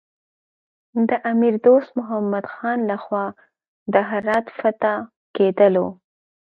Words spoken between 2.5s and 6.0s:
خان له خوا د هرات د فتح کېدلو.